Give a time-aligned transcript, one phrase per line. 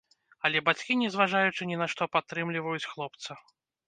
[0.47, 3.37] Але бацькі, не зважаючы ні на што, падтрымліваюць хлопца.